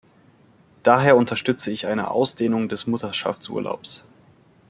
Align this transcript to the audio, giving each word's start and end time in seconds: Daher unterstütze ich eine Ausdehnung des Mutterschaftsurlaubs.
Daher 0.81 1.15
unterstütze 1.15 1.69
ich 1.69 1.85
eine 1.85 2.09
Ausdehnung 2.09 2.69
des 2.69 2.87
Mutterschaftsurlaubs. 2.87 4.03